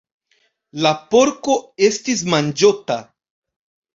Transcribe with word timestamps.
La 0.85 0.93
porko 1.11 1.57
estis 1.89 2.23
manĝota. 2.35 2.97